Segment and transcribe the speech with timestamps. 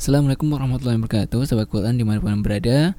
[0.00, 1.44] Assalamualaikum warahmatullahi wabarakatuh.
[1.44, 2.96] Sahabat Quran di mana pun berada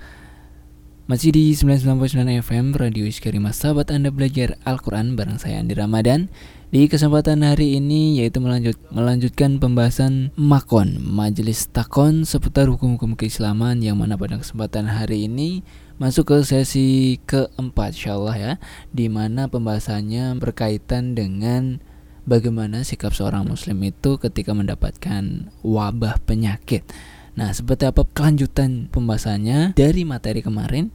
[1.10, 2.14] Masih di 99.9
[2.46, 6.30] FM Radio Iskarima Sahabat Anda belajar Al-Quran bareng saya Andi Ramadan.
[6.70, 13.98] Di kesempatan hari ini yaitu melanjut, melanjutkan pembahasan Makon Majelis Takon seputar hukum-hukum keislaman Yang
[13.98, 15.66] mana pada kesempatan hari ini
[15.98, 18.52] Masuk ke sesi keempat insya ya
[18.94, 21.82] Di mana pembahasannya berkaitan dengan
[22.26, 26.86] bagaimana sikap seorang muslim itu ketika mendapatkan wabah penyakit.
[27.34, 30.92] Nah, seperti apa kelanjutan pembahasannya dari materi kemarin?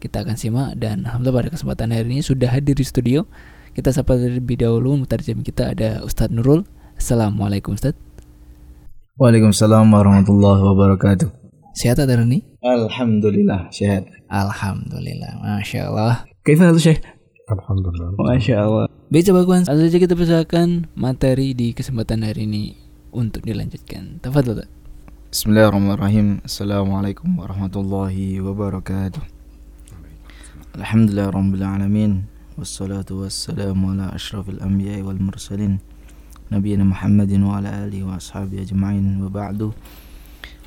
[0.00, 3.28] Kita akan simak dan alhamdulillah pada kesempatan hari ini sudah hadir di studio.
[3.76, 6.64] Kita sapa terlebih dahulu mutarjem kita ada Ustadz Nurul.
[6.96, 8.00] Assalamualaikum Ustadz.
[9.20, 11.28] Waalaikumsalam warahmatullahi wabarakatuh.
[11.76, 12.40] Sehat ada nih?
[12.64, 14.08] Alhamdulillah sehat.
[14.32, 16.24] Alhamdulillah, masya Allah.
[16.44, 17.15] Tuh Syekh?
[17.46, 18.18] Alhamdulillah.
[18.18, 18.90] Masya Allah.
[19.06, 22.74] Baik coba kawan, langsung saja kita persilakan materi di kesempatan hari ini
[23.14, 24.18] untuk dilanjutkan.
[24.18, 24.66] Tafadhol.
[25.30, 26.42] Bismillahirrahmanirrahim.
[26.42, 29.22] Assalamualaikum warahmatullahi wabarakatuh.
[30.74, 32.26] Alhamdulillah rabbil alamin.
[32.58, 35.78] Wassalatu wassalamu ala ashrafil anbiya'i wal mursalin.
[36.50, 39.70] Nabiyyina Muhammadin wa ala alihi wa ashabihi ajma'in wa ba'du.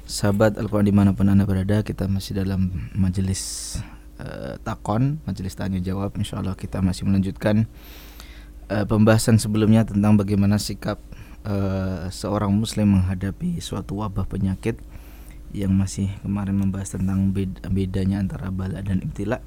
[0.07, 3.75] Sahabat Al-Quran di mana pun anda berada Kita masih dalam majelis
[4.19, 6.13] uh, takon Majelis tanya jawab.
[6.19, 7.65] Insya Allah kita masih melanjutkan
[8.69, 10.99] uh, pembahasan sebelumnya tentang bagaimana sikap
[11.47, 14.77] uh, seorang muslim menghadapi suatu wabah penyakit
[15.49, 19.41] yang masih kemarin membahas tentang beda, bedanya antara bala dan ibtila.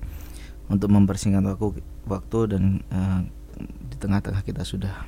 [0.67, 3.21] Untuk mempersingkat waktu, waktu dan uh,
[3.61, 5.05] di tengah-tengah kita sudah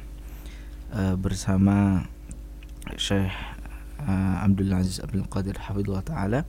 [0.92, 2.04] uh, bersama
[3.00, 3.32] Syekh
[4.04, 6.44] uh, Abdul Aziz Abdul Qadir Hafidullah Ta'ala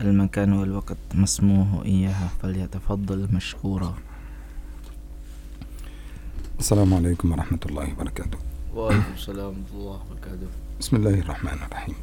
[0.00, 3.94] Wal waqt masmuhu iyaha falyatafaddal mashkura
[6.58, 8.38] السلام عليكم ورحمة الله وبركاته.
[8.74, 10.48] وعليكم السلام ورحمة الله وبركاته.
[10.80, 11.94] بسم الله الرحمن الرحيم.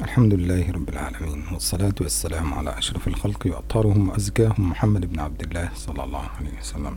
[0.00, 5.68] الحمد لله رب العالمين والصلاة والسلام على أشرف الخلق وأطهرهم وأزكاهم محمد بن عبد الله
[5.74, 6.96] صلى الله عليه وسلم.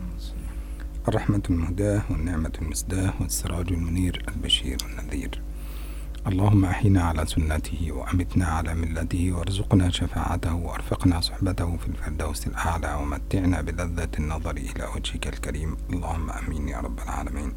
[1.08, 5.40] الرحمة المهداة والنعمة المسداة والسراج المنير البشير النذير.
[6.24, 13.60] اللهم أحينا على سنته وأمتنا على ملته وارزقنا شفاعته وأرفقنا صحبته في الفردوس الأعلى ومتعنا
[13.60, 15.76] بلذة النظر إلى وجهك الكريم.
[15.92, 17.52] اللهم أمين يا رب العالمين.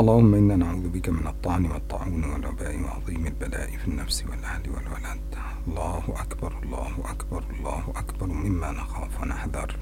[0.00, 5.34] اللهم إنا نعوذ بك من الطعن والطاعون والوباء وعظيم البلاء في النفس والأهل والولد.
[5.68, 8.26] الله أكبر الله أكبر الله أكبر.
[8.26, 9.76] مما نخاف ونحذر.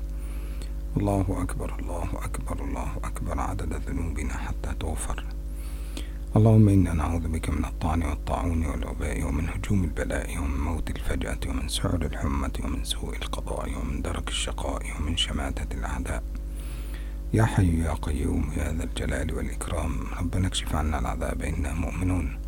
[0.97, 3.41] الله أكبر الله أكبر الله أكبر.
[3.41, 5.25] عدد ذنوبنا حتى تغفر
[6.36, 11.69] اللهم إنا نعوذ بك من الطعن والطاعون والوباء ومن هجوم البلاء ومن موت الفجأة ومن
[11.69, 16.22] سعر الحمة ومن سوء القضاء ومن درك الشقاء ومن شماتة الأعداء.
[17.34, 19.92] يا حي يا قيوم يا ذا الجلال والإكرام.
[20.20, 22.38] ربنا اكشف عنا العذاب إنا مؤمنون.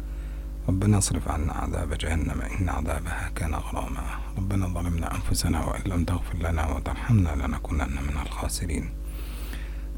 [0.68, 4.04] ربنا اصرف عنا عذاب جهنم إن عذابها كان غراما.
[4.38, 8.97] ربنا ظلمنا أنفسنا وإن لم تغفر لنا وترحمنا لنكونن من الخاسرين.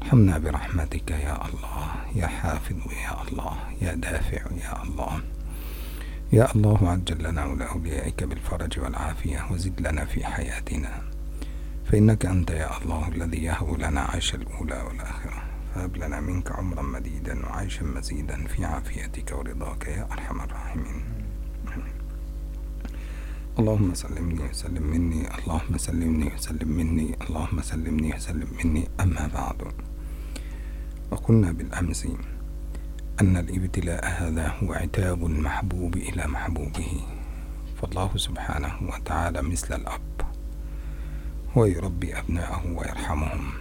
[0.01, 5.21] ارحمنا برحمتك يا الله يا حافظ يا الله يا دافع يا الله.
[6.33, 11.01] يا الله عجل لنا ولأوليائك بالفرج والعافية وزد لنا في حياتنا.
[11.85, 15.43] فإنك أنت يا الله الذي يهب لنا عيش الأولى والآخرة.
[15.75, 21.03] فهب لنا منك عمرا مديدا وعيشا مزيدا في عافيتك ورضاك يا أرحم الراحمين.
[23.59, 29.90] اللهم سلمني وسلم مني اللهم سلمني وسلم مني اللهم سلمني وسلم مني أما بعد.
[31.11, 32.07] وقلنا بالأمس
[33.21, 37.01] أن الابتلاء هذا هو عتاب المحبوب إلى محبوبه
[37.81, 40.21] فالله سبحانه وتعالى مثل الأب
[41.57, 43.51] هو يربي أبناءه ويرحمهم.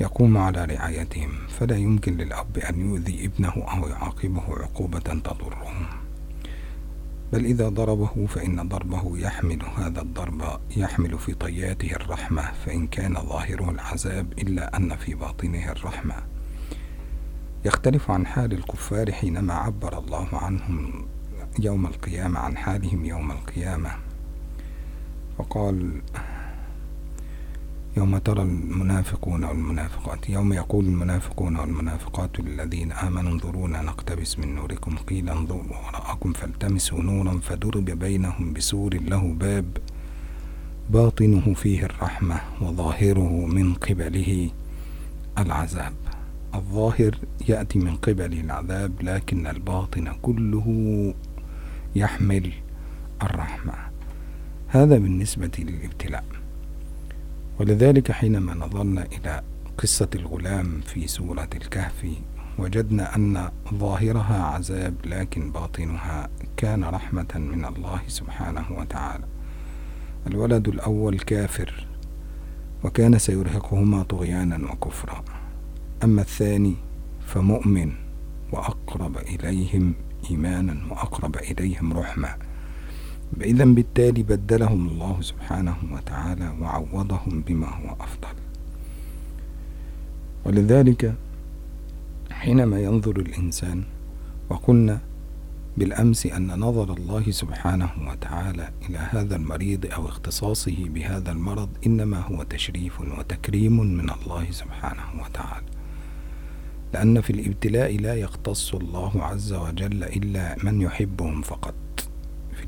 [0.00, 5.72] يقوم على رعايتهم فلا يمكن للأب أن يؤذي ابنه أو يعاقبه عقوبة تضره
[7.32, 13.70] بل إذا ضربه فإن ضربه يحمل هذا الضرب يحمل في طياته الرحمة فإن كان ظاهره
[13.70, 16.14] العذاب إلا أن في باطنه الرحمة.
[17.64, 21.06] يختلف عن حال الكفار حينما عبر الله عنهم
[21.58, 23.90] يوم القيامة عن حالهم يوم القيامة.
[25.38, 26.02] وقال
[27.96, 35.30] يوم ترى المنافقون والمنافقات يوم يقول المنافقون والمنافقات للذين آمنوا انظرونا نقتبس من نوركم قيل
[35.30, 39.78] انظروا وراءكم فالتمسوا نورا فضرب بينهم بسور له باب
[40.90, 44.50] باطنه فيه الرحمة وظاهره من قبله
[45.38, 45.94] العذاب.
[46.54, 50.66] الظاهر يأتي من قبل العذاب لكن الباطن كله
[51.96, 52.52] يحمل
[53.22, 53.74] الرحمة.
[54.68, 56.24] هذا بالنسبة للابتلاء.
[57.60, 59.42] ولذلك حينما نظرنا إلى
[59.78, 62.06] قصة الغلام في سورة الكهف
[62.58, 69.24] وجدنا أن ظاهرها عذاب لكن باطنها كان رحمة من الله سبحانه وتعالى.
[70.26, 71.86] الولد الأول كافر
[72.84, 75.24] وكان سيرهقهما طغيانا وكفرا.
[76.04, 76.74] أما الثاني
[77.26, 77.92] فمؤمن
[78.52, 79.94] وأقرب إليهم
[80.30, 82.36] إيمانا وأقرب إليهم رحمة.
[83.40, 88.34] إذا بالتالي بدلهم الله سبحانه وتعالى وعوضهم بما هو أفضل.
[90.44, 91.14] ولذلك
[92.30, 93.84] حينما ينظر الإنسان
[94.48, 95.00] وقلنا
[95.76, 102.42] بالأمس أن نظر الله سبحانه وتعالى إلى هذا المريض أو اختصاصه بهذا المرض إنما هو
[102.42, 105.66] تشريف وتكريم من الله سبحانه وتعالى.
[106.94, 111.74] لأن في الابتلاء لا يختص الله عز وجل إلا من يحبهم فقط.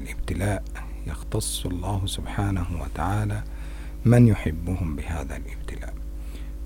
[0.00, 0.65] الابتلاء
[1.06, 3.43] يختص الله سبحانه وتعالى
[4.05, 5.95] من يحبهم بهذا الابتلاء.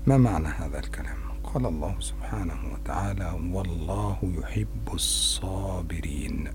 [0.07, 6.47] ما معنى هذا الكلام؟ قال الله سبحانه وتعالى والله يحب الصابرين.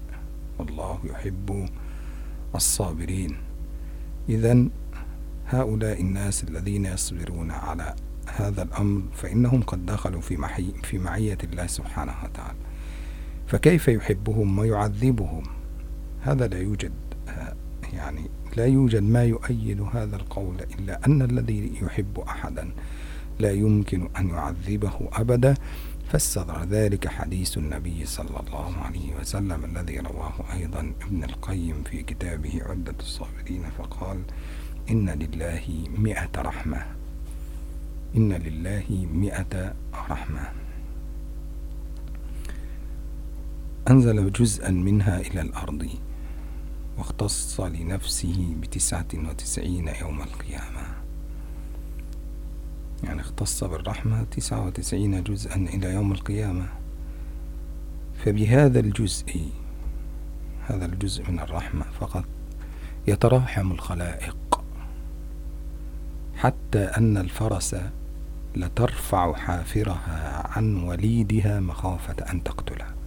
[0.59, 1.69] والله يحب
[2.55, 3.37] الصابرين.
[4.29, 4.69] إذا
[5.47, 7.95] هؤلاء الناس الذين يصبرون على
[8.37, 12.59] هذا الأمر فإنهم قد دخلوا في, محي في معية الله سبحانه وتعالى.
[13.47, 15.43] فكيف يحبهم ويعذبهم؟
[16.21, 16.93] هذا لا يوجد
[17.93, 22.71] يعني لا يوجد ما يؤيد هذا القول إلا أن الذي يحب أحدا
[23.39, 25.55] لا يمكن أن يعذبه أبدا.
[26.09, 32.61] فسر ذلك حديث النبي صلى الله عليه وسلم الذي رواه أيضا ابن القيم في كتابه
[32.65, 34.19] عدة الصابرين فقال
[34.91, 36.87] إن لله مئة رحمة
[38.17, 39.75] إن لله مئة
[40.11, 40.53] رحمة.
[43.91, 45.89] أنزل جزءا منها إلى الأرض.
[46.99, 50.87] واختص لنفسه بتسعة وتسعين يوم القيامة.
[53.05, 56.67] يعني اختص بالرحمة تسعة وتسعين جزءا إلى يوم القيامة.
[58.25, 59.51] فبهذا الجزء
[60.67, 62.25] هذا الجزء من الرحمة فقط
[63.07, 64.65] يتراحم الخلائق.
[66.37, 67.77] حتى أن الفرس
[68.57, 72.98] لترفع حافرها عن وليدها مخافة أن تقتله.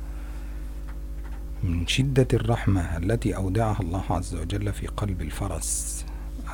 [1.64, 6.06] من شدة الرحمة التي أودعها الله عز وجل في قلب الفرس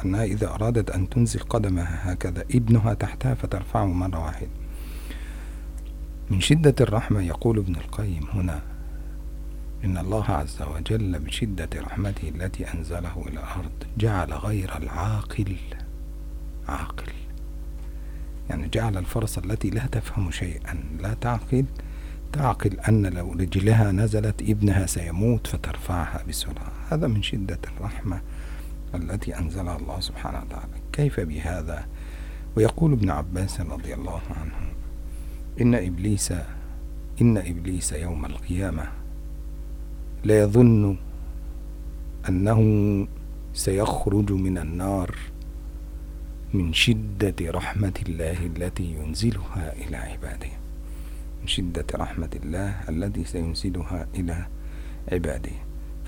[0.06, 4.50] أنها إذا أرادت أن تنزل قدمها هكذا ابنها تحتها فترفعه مرة واحدة
[6.32, 8.62] من شدة الرحمة يقول ابن القيم هنا
[9.84, 15.56] إن الله عز وجل بشدة رحمته التي أنزله إلى الأرض جعل غير العاقل
[16.68, 17.12] عاقل.
[18.50, 21.66] يعني جعل الفرس التي لا تفهم شيئا لا تعقل
[22.34, 26.72] تعقل أن لو رجلها نزلت ابنها سيموت فترفعها بسرعة.
[26.90, 28.22] هذا من شدة الرحمة
[28.96, 30.74] التي أنزلها الله سبحانه وتعالى.
[30.94, 31.86] كيف بهذا؟
[32.56, 34.72] ويقول ابن عباس رضي الله عنه
[35.62, 36.34] إن إبليس
[37.22, 38.84] إن إبليس يوم القيامة
[40.24, 40.98] لا يظن
[42.30, 42.62] أنه
[43.54, 45.16] سيخرج من النار
[46.54, 50.50] من شدة رحمة الله التي ينزلها إلى عباده.
[51.48, 54.48] شدة رحمة الله التي سينزلها إلى
[55.12, 55.52] عباده.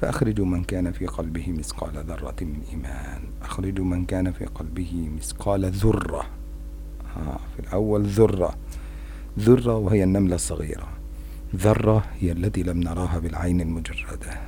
[0.01, 3.21] فأخرجوا من كان في قلبه مثقال ذرة من إيمان.
[3.41, 6.25] أخرجوا من كان في قلبه مثقال ذرة.
[7.17, 8.55] آه في الأول ذرة.
[9.39, 10.87] ذرة وهي النملة الصغيرة.
[11.55, 14.39] ذرة هي التي لم نراها بالعين المجردة.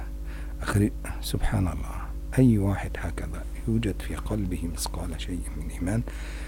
[0.62, 2.02] أخرج سبحان الله
[2.40, 6.02] أي واحد هكذا يوجد في قلبه مثقال شيء من إيمان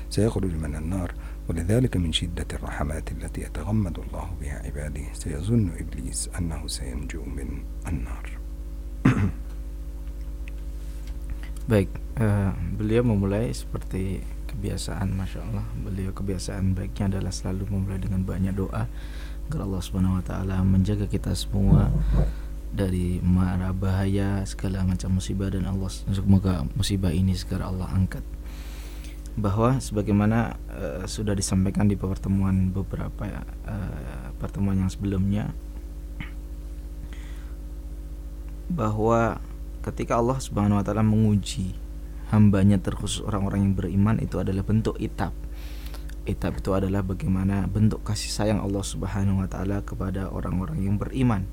[0.09, 1.13] سيخرج من النار.
[1.48, 8.26] ولذلك من شدة الرحمات التي يتغمد الله بها عباده سيظن إبليس أنه سينجو من النار
[11.68, 15.68] Baik, uh, beliau memulai seperti kebiasaan, masya Allah.
[15.84, 18.88] Beliau kebiasaan baiknya adalah selalu memulai dengan banyak doa
[19.48, 21.92] agar Allah Subhanahu Wa Taala menjaga kita semua
[22.72, 28.24] dari mara bahaya segala macam musibah dan Allah semoga musibah ini segera Allah angkat.
[29.33, 35.55] Bahwa sebagaimana uh, sudah disampaikan di pertemuan beberapa uh, pertemuan yang sebelumnya
[38.73, 39.37] bahwa
[39.85, 41.75] ketika Allah Subhanahu wa taala menguji
[42.33, 45.35] hambanya terkhusus orang-orang yang beriman itu adalah bentuk itab.
[46.23, 51.45] Itab itu adalah bagaimana bentuk kasih sayang Allah Subhanahu wa taala kepada orang-orang yang beriman.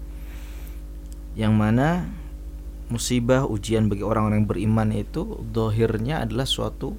[1.37, 1.89] Yang mana
[2.89, 6.97] musibah ujian bagi orang-orang yang beriman itu dohirnya adalah suatu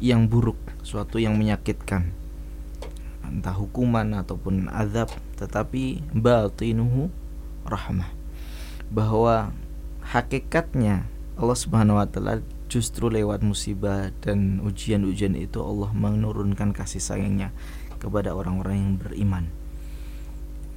[0.00, 2.10] yang buruk, suatu yang menyakitkan.
[3.22, 7.12] Entah hukuman ataupun azab, tetapi batinuhu
[7.68, 8.10] rahmah.
[8.90, 9.54] Bahwa
[10.02, 11.06] hakikatnya
[11.38, 17.54] Allah Subhanahu wa taala justru lewat musibah dan ujian-ujian itu Allah menurunkan kasih sayangnya
[18.00, 19.46] kepada orang-orang yang beriman.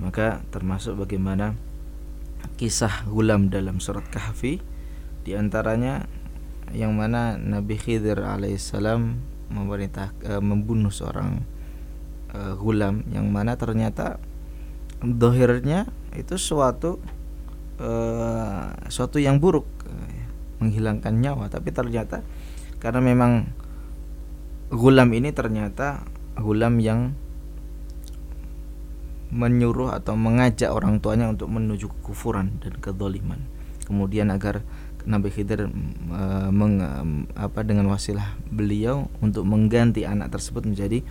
[0.02, 1.54] maka termasuk bagaimana
[2.58, 4.60] kisah gulam dalam surat kahfi
[5.24, 6.10] di antaranya
[6.72, 9.20] yang mana Nabi Khidir alaihissalam
[9.52, 11.44] memerintah e, membunuh seorang
[12.32, 14.18] e, gulam yang mana ternyata
[15.04, 17.04] dohirnya itu suatu
[17.78, 17.92] e,
[18.88, 19.68] suatu yang buruk
[20.64, 22.24] menghilangkan nyawa tapi ternyata
[22.80, 23.52] karena memang
[24.72, 26.08] gulam ini ternyata
[26.40, 27.12] gulam yang
[29.34, 33.42] menyuruh atau mengajak orang tuanya untuk menuju kekufuran dan kezaliman.
[33.84, 34.62] Kemudian agar
[35.04, 36.80] Nabi Khidir uh, meng,
[37.36, 41.04] apa dengan wasilah beliau untuk mengganti anak tersebut menjadi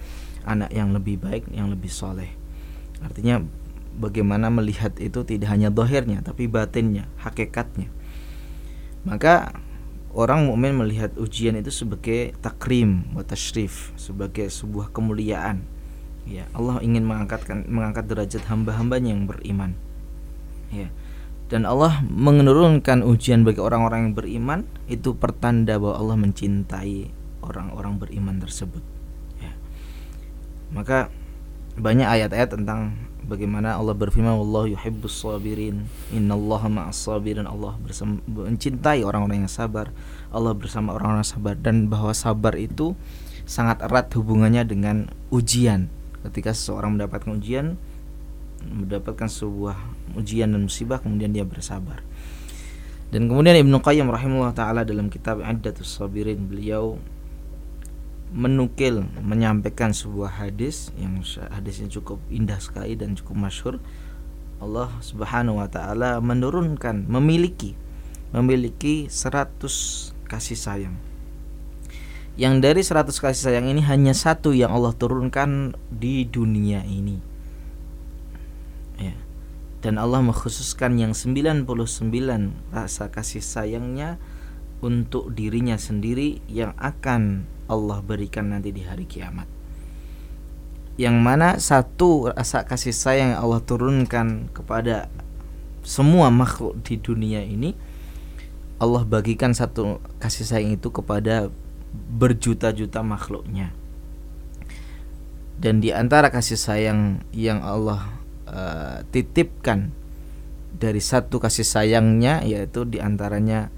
[0.48, 2.32] anak yang lebih baik, yang lebih soleh.
[3.04, 3.44] Artinya
[3.98, 7.92] bagaimana melihat itu tidak hanya dohirnya tapi batinnya, hakikatnya.
[9.04, 9.52] Maka
[10.16, 15.68] orang mukmin melihat ujian itu sebagai takrim, tashrif, sebagai sebuah kemuliaan.
[16.22, 19.74] Ya, Allah ingin mengangkatkan mengangkat derajat hamba-hambanya yang beriman.
[20.72, 20.88] Ya
[21.48, 27.12] dan Allah menurunkan ujian bagi orang-orang yang beriman itu pertanda bahwa Allah mencintai
[27.44, 28.80] orang-orang beriman tersebut
[29.42, 29.52] ya.
[30.72, 31.12] maka
[31.76, 39.06] banyak ayat-ayat tentang bagaimana Allah berfirman Allah yuhibbus sabirin innallaha ma'as sabirin Allah bersama, mencintai
[39.06, 39.88] orang-orang yang sabar
[40.34, 42.98] Allah bersama orang-orang sabar dan bahwa sabar itu
[43.46, 45.90] sangat erat hubungannya dengan ujian
[46.28, 47.66] ketika seseorang mendapatkan ujian
[48.62, 49.74] mendapatkan sebuah
[50.14, 52.00] ujian dan musibah kemudian dia bersabar.
[53.12, 56.96] Dan kemudian Ibnu Qayyim rahimahullah taala dalam kitab Addatus Sabirin beliau
[58.32, 61.20] menukil menyampaikan sebuah hadis yang
[61.52, 63.76] hadisnya cukup indah sekali dan cukup masyhur.
[64.64, 67.76] Allah Subhanahu wa taala menurunkan memiliki
[68.32, 69.60] memiliki 100
[70.24, 70.96] kasih sayang.
[72.40, 77.31] Yang dari 100 kasih sayang ini hanya satu yang Allah turunkan di dunia ini
[79.82, 81.66] dan Allah mengkhususkan yang 99
[82.70, 84.22] rasa kasih sayangnya
[84.78, 89.50] untuk dirinya sendiri yang akan Allah berikan nanti di hari kiamat.
[90.94, 95.10] Yang mana satu rasa kasih sayang yang Allah turunkan kepada
[95.82, 97.74] semua makhluk di dunia ini
[98.78, 101.50] Allah bagikan satu kasih sayang itu kepada
[101.94, 103.74] berjuta-juta makhluknya.
[105.58, 108.21] Dan di antara kasih sayang yang Allah
[108.52, 109.90] uh, titipkan
[110.76, 113.72] dari satu kasih sayangnya yaitu di antaranya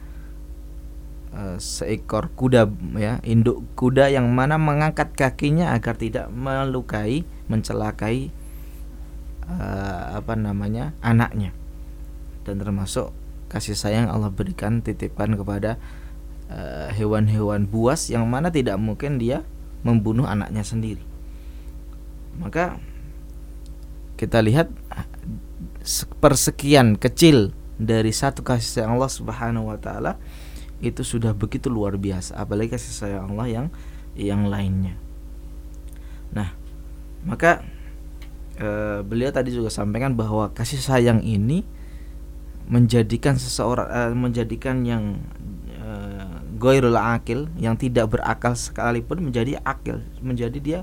[1.34, 8.34] uh, seekor kuda ya induk kuda yang mana mengangkat kakinya agar tidak melukai mencelakai
[9.46, 11.54] uh, apa namanya anaknya.
[12.44, 13.14] Dan termasuk
[13.48, 15.78] kasih sayang Allah berikan titipkan kepada
[16.92, 19.40] hewan-hewan uh, buas yang mana tidak mungkin dia
[19.80, 21.00] membunuh anaknya sendiri.
[22.36, 22.76] Maka
[24.14, 24.71] kita lihat
[26.23, 30.16] persekian kecil dari satu kasih sayang Allah Subhanahu wa taala
[30.78, 33.66] itu sudah begitu luar biasa apalagi kasih sayang Allah yang
[34.14, 34.94] yang lainnya.
[36.30, 36.54] Nah,
[37.26, 37.66] maka
[38.59, 41.66] e, beliau tadi juga sampaikan bahwa kasih sayang ini
[42.71, 45.18] menjadikan seseorang e, menjadikan yang
[45.68, 45.90] e,
[46.59, 50.80] goirul akil yang tidak berakal sekalipun menjadi akil, menjadi dia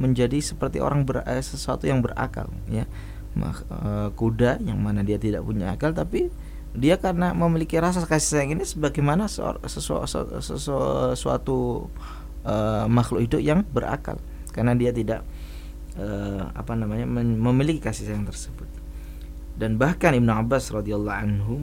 [0.00, 2.88] menjadi seperti orang ber, eh, sesuatu yang berakal ya.
[3.30, 6.34] Eh, kuda yang mana dia tidak punya akal tapi
[6.74, 10.06] dia karena memiliki rasa kasih sayang ini sebagaimana sesuatu,
[12.46, 14.22] uh, makhluk hidup yang berakal.
[14.54, 15.26] Karena dia tidak
[15.98, 18.70] uh, apa namanya memiliki kasih sayang tersebut.
[19.58, 21.58] Dan bahkan Ibnu Abbas radhiyallahu anhu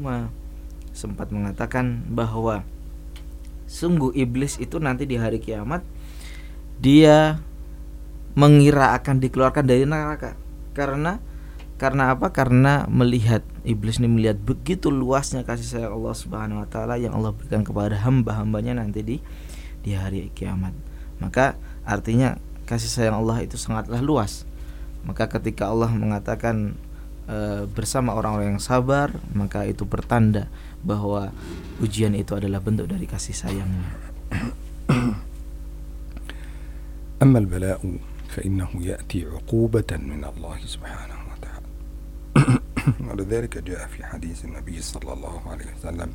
[0.91, 2.67] sempat mengatakan bahwa
[3.63, 5.87] sungguh iblis itu nanti di hari kiamat
[6.83, 7.39] dia
[8.37, 10.37] mengira akan dikeluarkan dari neraka
[10.77, 11.17] karena
[11.77, 12.33] karena apa?
[12.33, 17.33] Karena melihat iblis ini melihat begitu luasnya kasih sayang Allah Subhanahu wa taala yang Allah
[17.33, 19.17] berikan kepada hamba-hambanya nanti di
[19.85, 20.73] di hari kiamat.
[21.21, 21.53] Maka
[21.85, 24.49] artinya kasih sayang Allah itu sangatlah luas.
[25.05, 26.73] Maka ketika Allah mengatakan
[27.29, 30.49] e, bersama orang-orang yang sabar, maka itu pertanda
[30.81, 31.29] bahwa
[31.77, 33.85] ujian itu adalah bentuk dari kasih sayangnya.
[37.23, 41.67] Amal bala'u فإنه يأتي عقوبة من الله سبحانه وتعالى.
[43.09, 46.13] ولذلك جاء في حديث النبي صلى الله عليه وسلم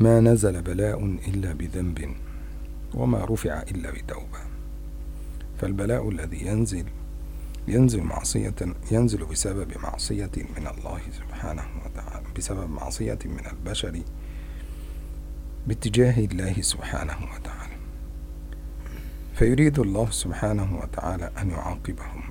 [0.00, 2.16] ما نزل بلاء إلا بذنب
[2.94, 4.38] وما رفع إلا بتوبة.
[5.60, 6.84] فالبلاء الذي ينزل
[7.68, 8.54] ينزل معصية
[8.90, 14.02] ينزل بسبب معصية من الله سبحانه وتعالى بسبب معصية من البشر
[15.66, 17.63] باتجاه الله سبحانه وتعالى.
[19.34, 22.22] فيريد الله سبحانه وتعالى أن يعاقبهم.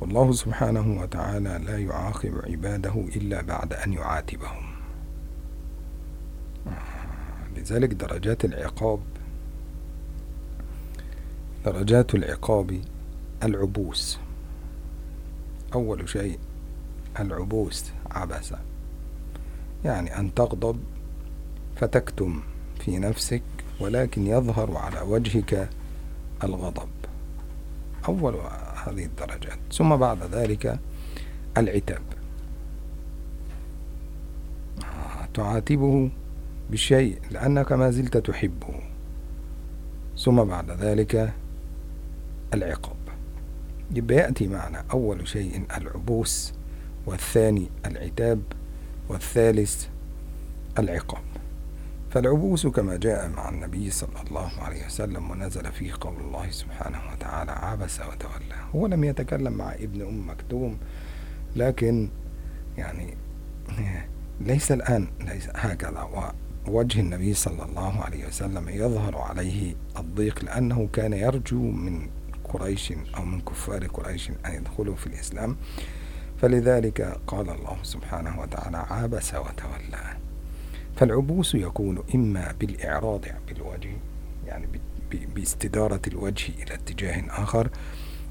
[0.00, 4.72] والله سبحانه وتعالى لا يعاقب عباده إلا بعد أن يعاتبهم.
[7.56, 9.00] لذلك درجات العقاب
[11.64, 12.80] درجات العقاب
[13.42, 14.18] العبوس.
[15.74, 16.38] أول شيء
[17.20, 18.54] العبوس عبس
[19.84, 20.80] يعني أن تغضب
[21.76, 22.42] فتكتم
[22.80, 23.42] في نفسك
[23.80, 25.68] ولكن يظهر على وجهك
[26.44, 26.88] الغضب.
[28.08, 28.34] أول
[28.86, 29.58] هذه الدرجات.
[29.72, 30.78] ثم بعد ذلك
[31.58, 32.02] العتاب.
[35.34, 36.10] تعاتبه
[36.70, 38.74] بشيء لأنك ما زلت تحبه.
[40.18, 41.32] ثم بعد ذلك
[42.54, 42.96] العقاب.
[43.94, 46.52] يبقى يأتي معنا أول شيء العبوس
[47.06, 48.42] والثاني العتاب
[49.08, 49.86] والثالث
[50.78, 51.22] العقاب.
[52.12, 57.52] فالعبوس كما جاء مع النبي صلى الله عليه وسلم ونزل فيه قول الله سبحانه وتعالى
[57.52, 58.54] عبس وتولى.
[58.74, 60.78] هو لم يتكلم مع ابن أم مكتوم
[61.56, 62.08] لكن
[62.78, 63.16] يعني
[64.40, 66.32] ليس الآن ليس هكذا.
[66.68, 72.08] ووجه النبي صلى الله عليه وسلم يظهر عليه الضيق لأنه كان يرجو من
[72.44, 75.56] قريش أو من كفار قريش أن يدخلوا في الإسلام.
[76.38, 80.31] فلذلك قال الله سبحانه وتعالى عبس وتولى.
[80.96, 83.90] فالعبوس يكون إما بالإعراض بالوجه
[84.46, 84.66] يعني
[85.34, 87.68] باستدارة الوجه إلى اتجاه آخر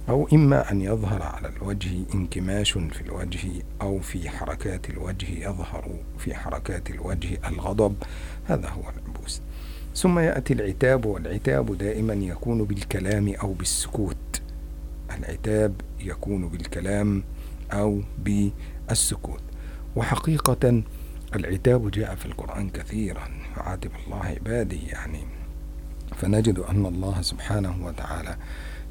[0.09, 3.49] أو إما أن يظهر على الوجه انكماش في الوجه
[3.81, 7.95] أو في حركات الوجه يظهر في حركات الوجه الغضب.
[8.45, 9.41] هذا هو العبوس.
[9.95, 14.41] ثم يأتي العتاب والعتاب دائما يكون بالكلام أو بالسكوت.
[15.17, 17.23] العتاب يكون بالكلام
[17.73, 19.41] أو بالسكوت.
[19.95, 20.83] وحقيقة
[21.35, 23.27] العتاب جاء في القرآن كثيرا.
[23.57, 25.19] يعاتب الله عباده يعني.
[26.15, 28.35] فنجد أن الله سبحانه وتعالى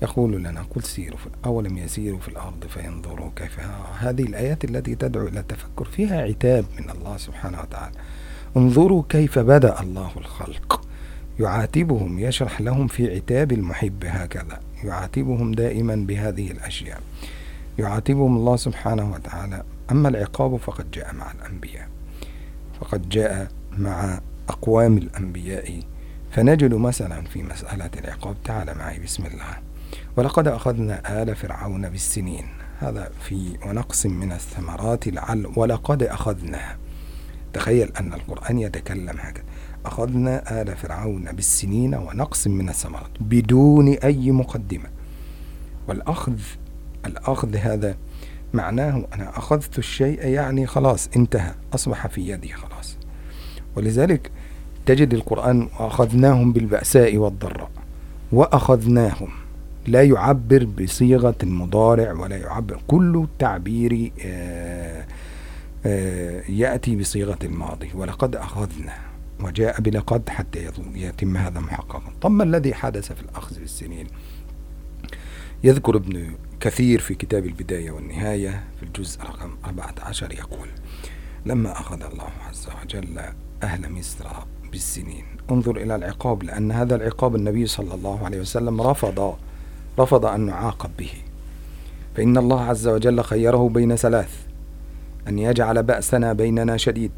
[0.02, 3.60] يقول لنا قل سيروا في أولم يسيروا في الأرض فينظروا كيف
[3.98, 7.94] هذه الآيات التي تدعو إلى التفكر فيها عتاب من الله سبحانه وتعالى.
[8.56, 10.84] انظروا كيف بدأ الله الخلق.
[11.40, 14.60] يعاتبهم يشرح لهم في عتاب المحب هكذا.
[14.84, 17.00] يعاتبهم دائما بهذه الأشياء.
[17.78, 19.62] يعاتبهم الله سبحانه وتعالى.
[19.90, 21.88] أما العقاب فقد جاء مع الأنبياء.
[22.80, 25.80] فقد جاء مع أقوام الأنبياء
[26.30, 28.36] فنجد مثلا في مسألة العقاب.
[28.44, 29.58] تعال معي بسم الله.
[30.16, 32.46] ولقد أخذنا آل فرعون بالسنين.
[32.80, 36.76] هذا في ونقص من الثمرات لعل ولقد أخذنا.
[37.52, 39.44] تخيل أن القرآن يتكلم هكذا.
[39.86, 44.88] أخذنا آل فرعون بالسنين ونقص من الثمرات بدون أي مقدمة.
[45.88, 46.38] والأخذ
[47.06, 47.96] الأخذ هذا
[48.54, 52.69] معناه أنا أخذت الشيء يعني خلاص انتهى أصبح في يدي خلاص.
[53.76, 54.30] ولذلك
[54.86, 57.70] تجد القرآن وأخذناهم بالبأساء والضراء
[58.32, 59.28] وأخذناهم.
[59.86, 64.12] لا يعبر بصيغة المضارع ولا يعبر كل تعبير
[66.48, 67.90] يأتي بصيغة الماضي.
[67.94, 68.94] ولقد أخذنا
[69.40, 72.12] وجاء بلقد حتى يتم هذا محققا.
[72.20, 74.06] طب ما الذي حدث في الأخذ بالسنين؟
[75.64, 76.30] يذكر ابن
[76.60, 80.68] كثير في كتاب البداية والنهاية في الجزء رقم 14 يقول
[81.46, 83.20] لما أخذ الله عز وجل
[83.62, 84.26] أهل مصر
[84.72, 85.24] بالسنين.
[85.50, 89.34] انظر إلى العقاب لأن هذا العقاب النبي صلى الله عليه وسلم رفض
[89.98, 91.10] رفض أن يعاقب به.
[92.16, 94.46] فإن الله عز وجل خيره بين ثلاث
[95.28, 97.12] أن يجعل بأسنا بيننا شديد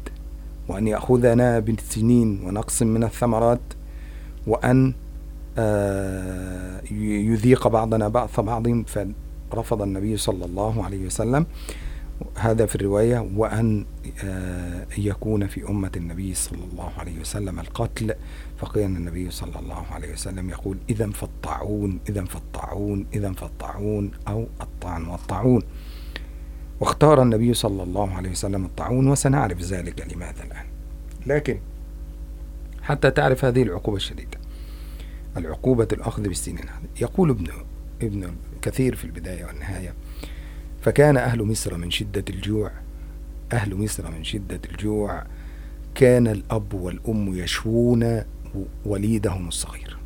[0.67, 3.59] وأن يأخذنا بالسنين ونقص من الثمرات
[4.47, 4.93] وأن
[7.31, 8.67] يذيق بعضنا بعض بعض
[9.51, 11.45] فرفض النبي صلى الله عليه وسلم.
[12.35, 13.85] هذا في الرواية وأن
[14.97, 18.15] يكون في أمة النبي صلى الله عليه وسلم القتل.
[18.57, 25.05] فكان النبي صلى الله عليه وسلم يقول إذا فالطاعون إذا فالطاعون إذا فالطاعون أو الطعن
[25.05, 25.61] والطاعون
[26.79, 30.65] واختار النبي صلى الله عليه وسلم الطاعون وسنعرف ذلك لماذا الآن.
[31.27, 31.59] لكن
[32.81, 34.37] حتى تعرف هذه العقوبة الشديدة
[35.37, 36.65] العقوبة الأخذ بالسنين
[37.01, 37.47] يقول ابن
[38.01, 39.93] ابن كثير في البداية والنهاية
[40.81, 42.71] فكان أهل مصر من شدة الجوع
[43.53, 45.23] أهل مصر من شدة الجوع
[45.95, 48.21] كان الأب والأم يشوون
[48.85, 49.97] وليدهم الصغير.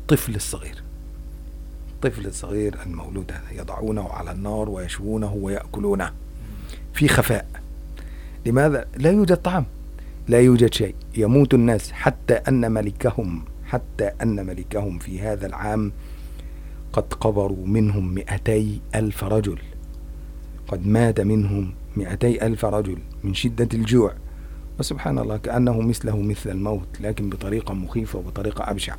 [0.00, 0.82] الطفل الصغير.
[1.94, 6.12] الطفل الصغير المولود يضعونه على النار ويشوونه ويأكلونه
[6.94, 7.48] في خفاء.
[8.46, 9.64] لماذا؟ لا يوجد طعام
[10.28, 10.94] لا يوجد شيء.
[11.16, 15.92] يموت الناس حتى أن ملكهم حتى أن ملكهم في هذا العام
[16.92, 19.58] قد قبروا منهم مئتي ألف رجل.
[20.68, 24.14] قد مات منهم مئتي ألف رجل من شدة الجوع.
[24.78, 28.96] وسبحان الله كأنه مثله مثل الموت لكن بطريقة مخيفة وبطريقة أبشع.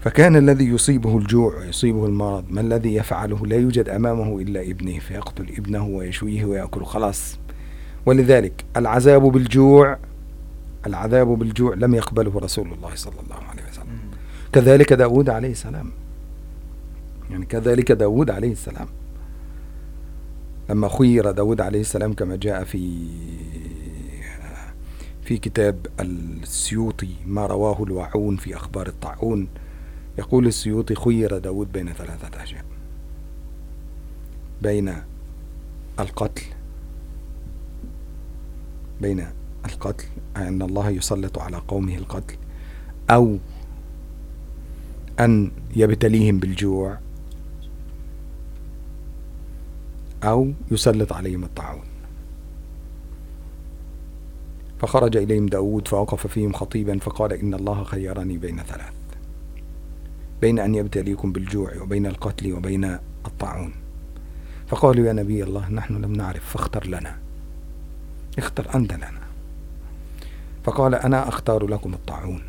[0.00, 5.48] فكان الذي يصيبه الجوع ويصيبه المرض ما الذي يفعله؟ لا يوجد أمامه إلا ابنه فيقتل
[5.58, 6.84] ابنه ويشويه ويأكل.
[6.84, 7.38] خلاص.
[8.06, 9.98] ولذلك العذاب بالجوع
[10.86, 13.98] العذاب بالجوع لم يقبله رسول الله صلى الله عليه وسلم.
[14.52, 15.90] كذلك داود عليه السلام.
[17.30, 18.88] يعني كذلك داود عليه السلام.
[20.70, 23.06] لما خير داود عليه السلام كما جاء في
[25.22, 29.48] في كتاب السيوطي ما رواه الوعون في أخبار الطاعون
[30.18, 32.64] يقول السيوطي خير داود بين ثلاثة أشياء.
[34.62, 34.94] بين
[36.00, 36.42] القتل
[39.00, 39.26] بين
[39.64, 42.36] القتل أن الله يسلط على قومه القتل
[43.10, 43.38] أو
[45.20, 46.98] أن يبتليهم بالجوع
[50.24, 51.84] أو يسلط عليهم الطاعون.
[54.78, 58.92] فخرج إليهم داود فوقف فيهم خطيبا فقال إن الله خيرني بين ثلاث
[60.40, 63.72] بين أن يبتليكم بالجوع وبين القتل وبين الطاعون.
[64.66, 67.18] فقالوا يا نبي الله نحن لم نعرف فاختر لنا
[68.38, 69.22] اختر أنت لنا.
[70.64, 72.42] فقال أنا أختار لكم الطاعون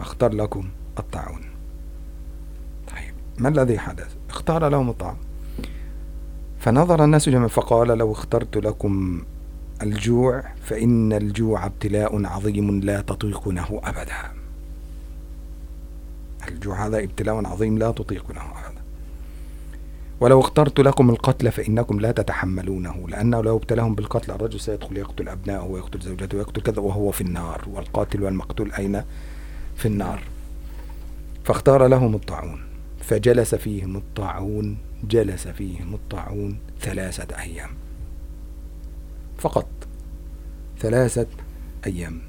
[0.00, 1.40] أختار لكم الطاعون.
[2.86, 5.27] طيب ما الذي حدث؟ اختار لهم الطاعون.
[6.58, 9.22] فنظر الناس جميعا فقال لو اخترت لكم
[9.82, 14.32] الجوع فإن الجوع ابتلاء عظيم لا تطيقونه أبدا.
[16.48, 18.78] الجوع هذا ابتلاء عظيم لا تطيقونه أبدا.
[20.20, 25.64] ولو اخترت لكم القتل فإنكم لا تتحملونه لأنه لو ابتلاهم بالقتل الرجل سيدخل يقتل أبنائه
[25.64, 29.02] ويقتل زوجته ويقتل كذا وهو في النار والقاتل والمقتول أين؟
[29.76, 30.22] في النار.
[31.44, 32.60] فاختار لهم الطاعون
[33.00, 37.70] فجلس فيهم الطاعون جلس فيهم الطاعون ثلاثة أيام.
[39.38, 39.68] فقط
[40.78, 41.26] ثلاثة
[41.86, 42.20] أيام.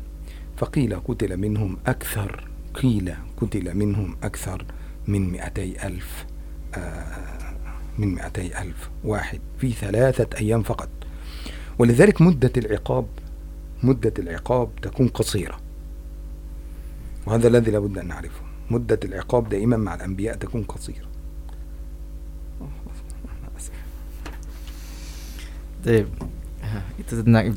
[0.58, 4.66] فقيل قتل منهم أكثر قيل قتل منهم أكثر
[5.08, 6.26] من مئتي ألف
[6.76, 7.56] آه
[7.98, 10.90] من مئتي ألف واحد في ثلاثة أيام فقط.
[11.80, 13.06] ولذلك مدة العقاب
[13.84, 15.60] مدة العقاب تكون قصيرة.
[17.26, 18.42] وهذا الذي لابد أن نعرفه.
[18.72, 21.09] مدة العقاب دائما مع الأنبياء تكون قصيرة.
[27.00, 27.48] Itu tentang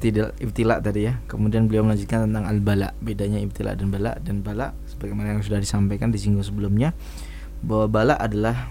[0.41, 1.21] ibtila, tadi ya.
[1.29, 6.09] Kemudian beliau melanjutkan tentang al-bala, bedanya ibtila dan bala dan bala sebagaimana yang sudah disampaikan
[6.09, 6.95] disinggung sebelumnya
[7.61, 8.71] bahwa bala adalah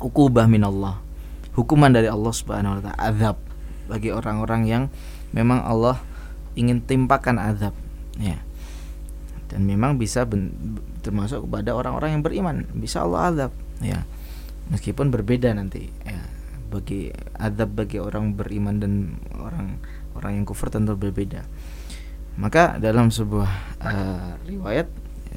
[0.00, 0.98] ukubah minallah.
[1.52, 3.36] Hukuman dari Allah Subhanahu wa taala, azab
[3.86, 4.82] bagi orang-orang yang
[5.36, 6.00] memang Allah
[6.56, 7.76] ingin timpakan azab,
[8.16, 8.40] ya.
[9.52, 10.48] Dan memang bisa ben,
[11.04, 13.52] termasuk kepada orang-orang yang beriman, bisa Allah azab,
[13.84, 14.08] ya.
[14.72, 15.92] Meskipun berbeda nanti,
[16.72, 18.92] bagi adab bagi orang beriman dan
[19.36, 19.76] orang
[20.16, 21.44] orang yang kufur tentu berbeda.
[22.40, 23.52] Maka dalam sebuah
[23.84, 24.88] uh, riwayat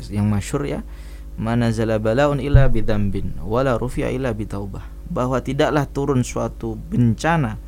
[0.07, 0.79] yang masyur ya,
[1.35, 4.87] mana zala balaun illa bidambin wala rufi'a illa bitaubah.
[5.11, 7.59] Bahwa tidaklah turun suatu bencana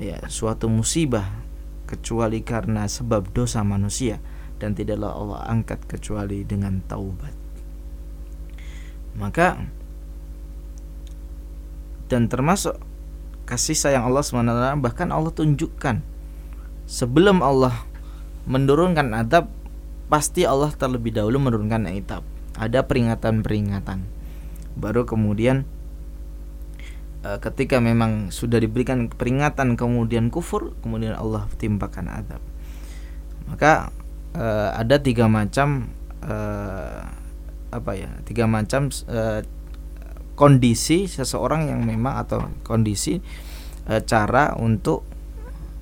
[0.00, 1.28] ya, suatu musibah
[1.84, 4.18] kecuali karena sebab dosa manusia
[4.56, 7.34] dan tidaklah Allah angkat kecuali dengan taubat.
[9.18, 9.60] Maka
[12.10, 12.74] dan termasuk
[13.46, 16.02] kasih sayang Allah SWT bahkan Allah tunjukkan
[16.90, 17.86] sebelum Allah
[18.50, 19.46] menurunkan adab
[20.10, 22.26] pasti Allah terlebih dahulu menurunkan itab
[22.58, 24.04] ada peringatan-peringatan.
[24.74, 25.64] Baru kemudian
[27.22, 32.42] e, ketika memang sudah diberikan peringatan kemudian kufur kemudian Allah timpakan adab.
[33.46, 33.94] Maka
[34.34, 35.94] e, ada tiga macam
[36.26, 36.36] e,
[37.70, 38.90] apa ya tiga macam
[40.40, 43.20] kondisi seseorang yang memang atau kondisi
[43.84, 45.04] e, cara untuk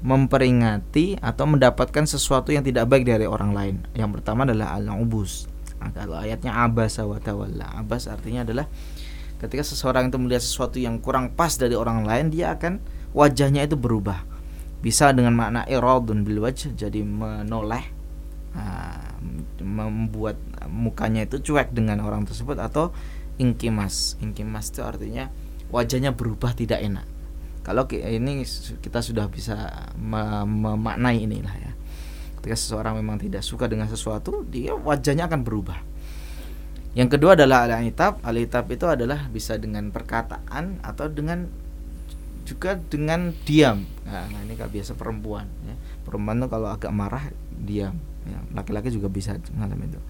[0.03, 3.77] memperingati atau mendapatkan sesuatu yang tidak baik dari orang lain.
[3.95, 5.47] Yang pertama adalah al-ubus.
[5.79, 7.71] Nah, kalau ayatnya abasa wa tawalla.
[7.79, 8.67] Abas artinya adalah
[9.39, 12.83] ketika seseorang itu melihat sesuatu yang kurang pas dari orang lain, dia akan
[13.15, 14.27] wajahnya itu berubah.
[14.83, 17.83] Bisa dengan makna iradun bil wajh, jadi menoleh
[18.55, 19.19] nah,
[19.63, 20.39] membuat
[20.71, 22.95] mukanya itu cuek dengan orang tersebut atau
[23.39, 25.31] ingkimas ingkimas itu artinya
[25.71, 27.07] wajahnya berubah tidak enak.
[27.63, 28.49] Kalau ini
[28.81, 29.55] kita sudah bisa
[30.01, 31.73] memaknai inilah ya.
[32.41, 35.79] Ketika seseorang memang tidak suka dengan sesuatu dia wajahnya akan berubah.
[36.97, 38.25] Yang kedua adalah al-itab.
[38.25, 41.45] Al-itab itu adalah bisa dengan perkataan atau dengan
[42.49, 43.85] juga dengan diam.
[44.09, 45.77] Nah, ini kalau biasa perempuan ya.
[46.09, 48.01] perempuan tuh kalau agak marah diam
[48.53, 50.01] laki-laki juga bisa mengalami itu.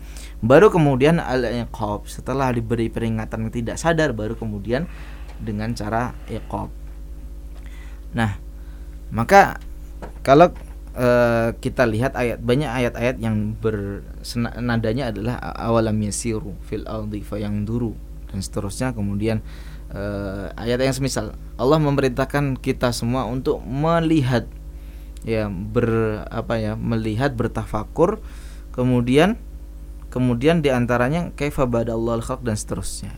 [0.43, 4.87] Baru kemudian al iqab setelah diberi peringatan tidak sadar baru kemudian
[5.39, 6.71] dengan cara iqab.
[8.15, 8.39] Nah
[9.09, 9.61] maka
[10.27, 10.53] kalau
[10.99, 17.25] uh, kita lihat ayat banyak ayat-ayat yang bernadanya adalah awalam yasiru fil ardi
[17.65, 17.95] duru
[18.29, 19.41] dan seterusnya kemudian
[19.95, 21.33] uh, ayat yang semisal.
[21.57, 24.45] Allah memerintahkan kita semua untuk melihat
[25.29, 28.25] ya ber apa ya melihat bertafakur
[28.73, 29.37] kemudian
[30.09, 33.13] kemudian di antaranya kaifa badallahu khalq dan seterusnya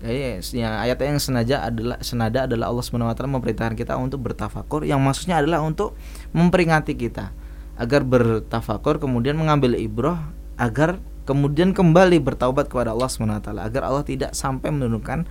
[0.00, 0.40] ya,
[0.80, 5.60] ayat yang senada adalah senada adalah Allah SWT memerintahkan kita untuk bertafakur yang maksudnya adalah
[5.60, 5.92] untuk
[6.32, 7.36] memperingati kita
[7.76, 10.96] agar bertafakur kemudian mengambil ibrah agar
[11.28, 15.28] kemudian kembali bertaubat kepada Allah SWT agar Allah tidak sampai menurunkan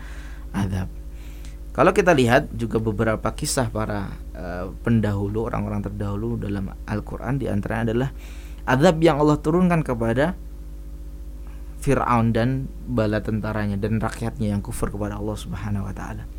[0.54, 1.01] azab.
[1.72, 7.96] Kalau kita lihat juga beberapa kisah para uh, pendahulu orang-orang terdahulu dalam Al-Qur'an di antaranya
[7.96, 8.10] adalah
[8.68, 10.36] azab yang Allah turunkan kepada
[11.82, 16.30] Fir'aun dan bala tentaranya dan rakyatnya yang kufur kepada Allah Subhanahu wa taala.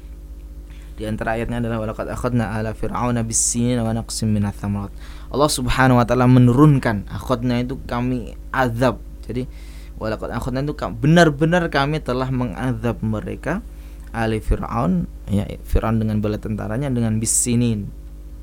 [0.94, 4.94] Di antara ayatnya adalah walaqad akhadna ala fir'auna bis-sinin wa naqsim minats thamarat.
[5.32, 9.02] Allah Subhanahu wa taala menurunkan akhadna itu kami azab.
[9.26, 9.48] Jadi
[9.96, 13.64] walaqad akhadna itu benar-benar kami telah mengadab mereka
[14.12, 17.88] ali Fir'aun ya Fir'aun dengan bala tentaranya dengan bis-sinin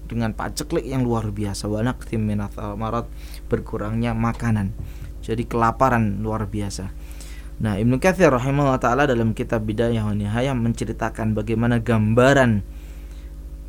[0.09, 1.69] dengan paceklik yang luar biasa
[2.17, 3.05] minats thamarat
[3.45, 4.73] berkurangnya makanan
[5.29, 6.89] jadi kelaparan luar biasa.
[7.59, 12.63] Nah, Ibnu Katsir rahimahullah taala dalam kitab Bidayah wa Nihayah menceritakan bagaimana gambaran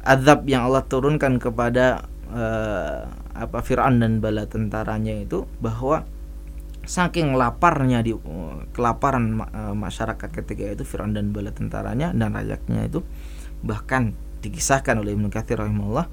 [0.06, 6.06] azab yang Allah turunkan kepada uh, apa Firaun dan bala tentaranya itu bahwa
[6.90, 8.10] saking laparnya di
[8.74, 13.06] kelaparan uh, masyarakat ketika itu Firaun dan bala tentaranya dan rakyatnya itu
[13.62, 14.10] bahkan
[14.42, 16.10] dikisahkan oleh Ibnu Katsir rahimahullah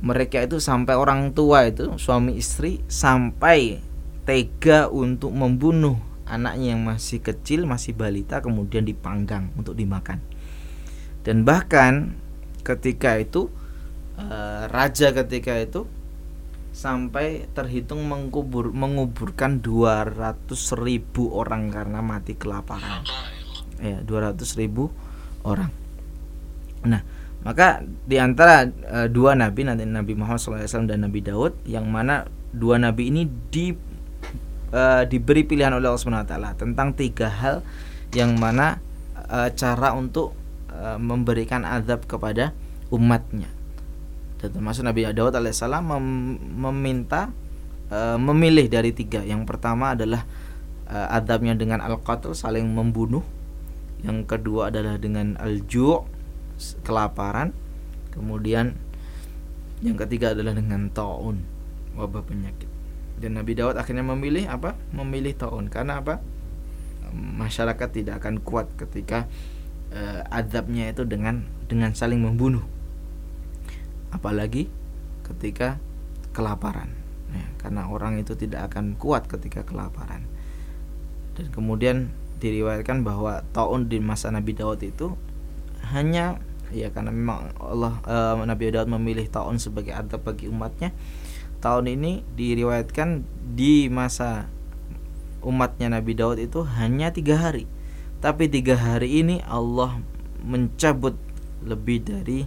[0.00, 3.82] mereka itu sampai orang tua itu suami istri sampai
[4.24, 10.20] tega untuk membunuh anaknya yang masih kecil, masih balita kemudian dipanggang untuk dimakan.
[11.24, 12.14] Dan bahkan
[12.62, 13.50] ketika itu
[14.20, 15.88] uh, raja ketika itu
[16.78, 20.46] sampai terhitung mengkubur menguburkan 200
[20.78, 23.02] ribu orang karena mati kelaparan.
[23.82, 24.94] Ya, 200 ribu
[25.42, 25.74] orang.
[26.86, 27.02] Nah,
[27.42, 32.30] maka di antara uh, dua nabi nanti Nabi Muhammad SAW dan Nabi Daud yang mana
[32.54, 33.74] dua nabi ini di
[34.70, 37.66] uh, diberi pilihan oleh Allah Subhanahu wa taala tentang tiga hal
[38.14, 38.78] yang mana
[39.26, 40.30] uh, cara untuk
[40.70, 42.54] uh, memberikan azab kepada
[42.94, 43.57] umatnya.
[44.38, 46.06] Dan termasuk Nabi Daud alaihissalam mem
[46.58, 47.34] meminta
[47.90, 49.26] uh, memilih dari tiga.
[49.26, 50.22] Yang pertama adalah
[50.86, 53.26] uh, azabnya dengan al-qatl saling membunuh.
[54.06, 56.06] Yang kedua adalah dengan al-ju'
[56.86, 57.50] kelaparan.
[58.14, 58.78] Kemudian
[59.82, 61.46] yang ketiga adalah dengan taun
[61.94, 62.66] wabah penyakit
[63.18, 66.22] dan Nabi Daud akhirnya memilih apa memilih taun karena apa
[67.14, 69.26] masyarakat tidak akan kuat ketika
[69.90, 72.62] uh, azabnya itu dengan dengan saling membunuh
[74.14, 74.70] apalagi
[75.26, 75.76] ketika
[76.32, 76.94] kelaparan.
[77.28, 80.24] Ya, karena orang itu tidak akan kuat ketika kelaparan.
[81.36, 82.08] Dan kemudian
[82.40, 85.18] diriwayatkan bahwa taun di masa Nabi Daud itu
[85.90, 86.40] hanya
[86.70, 90.92] ya karena memang Allah uh, Nabi Daud memilih taun sebagai adab bagi umatnya
[91.58, 94.46] tahun ini diriwayatkan di masa
[95.42, 97.66] umatnya Nabi Daud itu hanya tiga hari.
[98.18, 100.02] Tapi tiga hari ini Allah
[100.42, 101.14] mencabut
[101.62, 102.46] lebih dari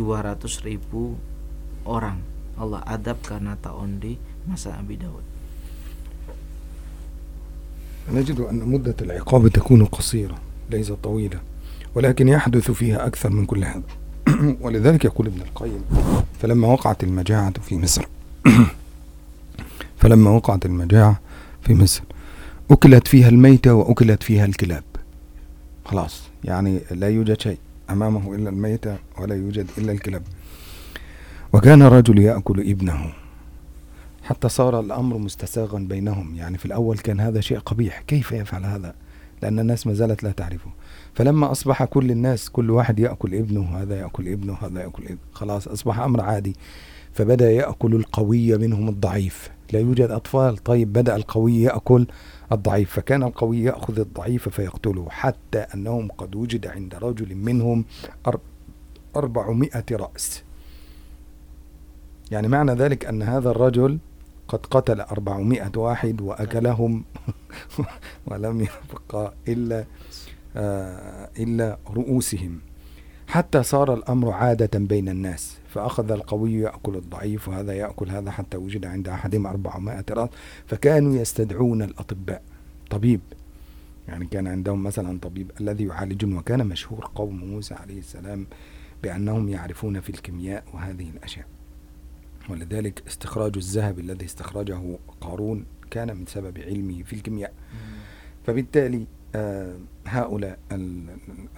[0.00, 1.16] 200 ribu
[1.84, 2.18] orang.
[2.58, 5.24] Allah adab karena tahun di masa Nabi Daud.
[8.12, 10.38] نجد أن مدة العقاب تكون قصيرة
[10.70, 11.40] ليست طويلة
[11.94, 13.82] ولكن يحدث فيها أكثر من كل هذا.
[14.64, 15.84] ولذلك يقول ابن القيم
[16.40, 18.08] فلما وقعت المجاعة في مصر
[20.00, 21.20] فلما وقعت المجاعة
[21.62, 22.02] في مصر
[22.70, 24.84] أكلت فيها الميتة وأكلت فيها الكلاب.
[25.84, 27.58] خلاص يعني لا يوجد شيء.
[27.90, 30.22] أمامه إلا الميتة ولا يوجد إلا الكلاب.
[31.52, 33.12] وكان الرجل يأكل ابنه.
[34.22, 36.36] حتى صار الأمر مستساغا بينهم.
[36.36, 38.00] يعني في الأول كان هذا شيء قبيح.
[38.00, 38.94] كيف يفعل هذا؟
[39.42, 40.70] لأن الناس ما زالت لا تعرفه.
[41.14, 45.68] فلما أصبح كل الناس كل واحد يأكل ابنه هذا يأكل ابنه هذا يأكل ابنه خلاص
[45.68, 46.56] أصبح أمر عادي.
[47.12, 49.50] فبدأ يأكل القوي منهم الضعيف.
[49.72, 50.56] لا يوجد أطفال.
[50.56, 52.06] طيب بدأ القوي يأكل
[52.52, 57.84] الضعيف فكان القوي يأخذ الضعيف فيقتله حتى أنهم قد وجد عند رجل منهم
[59.16, 60.42] أربعمائة رأس.
[62.30, 63.98] يعني معنى ذلك أن هذا الرجل
[64.48, 67.04] قد قتل أربعمائة واحد وأكلهم
[68.26, 69.84] ولم يبقى إلا
[70.56, 72.60] آه إلا رؤوسهم.
[73.28, 78.86] حتى صار الأمر عادة بين الناس فأخذ القوي يأكل الضعيف وهذا يأكل هذا حتى وجد
[78.86, 80.28] عند أحدهم أربعمائة رأس
[80.66, 82.42] فكانوا يستدعون الأطباء.
[82.90, 83.20] طبيب
[84.08, 88.46] يعني كان عندهم مثلا طبيب الذي يعالجون وكان مشهور قوم موسى عليه السلام
[89.02, 91.46] بأنهم يعرفون في الكيمياء وهذه الأشياء.
[92.48, 97.52] ولذلك استخراج الذهب الذي استخرجه قارون كان من سبب علمه في الكيمياء.
[98.46, 99.06] فبالتالي
[100.06, 101.10] هؤلاء ال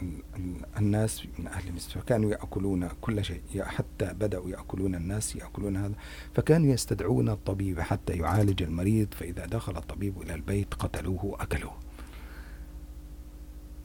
[0.02, 5.94] ال الناس من أهل مصر كانوا يأكلون كل شيء حتى بدأوا يأكلون الناس يأكلون هذا
[6.35, 11.72] فكانوا يستدعون الطبيب حتى يعالج المريض فإذا دخل الطبيب إلى البيت قتلوه وأكلوه.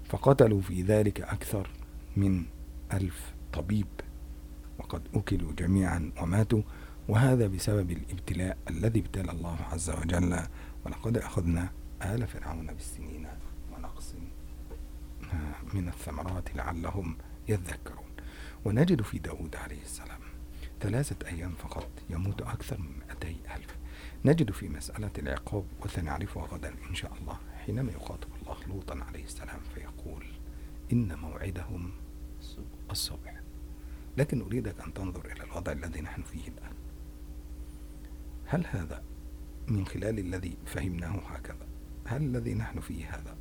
[0.10, 1.70] فقتلوا في ذلك أكثر
[2.18, 2.44] من
[2.94, 3.88] ألف طبيب
[4.80, 6.62] وقد أكلوا جميعا وماتوا
[7.08, 10.40] وهذا بسبب الابتلاء الذي ابتلى الله عز وجل
[10.86, 11.70] ولقد أخذنا
[12.02, 13.26] آل فرعون بالسنين.
[13.26, 13.45] آه،
[15.74, 17.18] من الثمرات لعلهم
[17.50, 18.06] يذكرون.
[18.66, 20.20] ونجد في داود عليه السلام
[20.82, 23.76] ثلاثة أيام فقط يموت أكثر من 200 ألف.
[24.26, 29.60] نجد في مسألة العقاب وسنعرفها غدا إن شاء الله حينما يخاطب الله لوطا عليه السلام
[29.76, 30.26] فيقول
[30.94, 31.92] إن موعدهم
[32.92, 33.42] الصبح.
[34.18, 36.74] لكن أريدك أن تنظر إلى الوضع الذي نحن فيه الآن.
[38.46, 39.04] هل هذا
[39.68, 41.68] من خلال الذي فهمناه هكذا؟
[42.06, 43.38] هل الذي نحن فيه هذا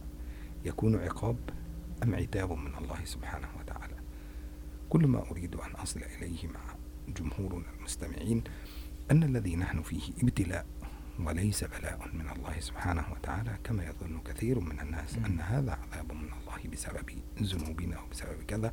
[0.64, 1.36] يكون عقاب؟
[2.02, 3.94] أم عتاب من الله سبحانه وتعالى؟
[4.88, 6.60] كل ما أريد أن أصل إليه مع
[7.08, 8.44] جمهورنا المستمعين
[9.10, 10.66] أن الذي نحن فيه ابتلاء
[11.18, 16.28] وليس بلاء من الله سبحانه وتعالى كما يظن كثير من الناس أن هذا عذاب من
[16.42, 17.10] الله بسبب
[17.42, 18.72] ذنوبنا أو بسبب كذا.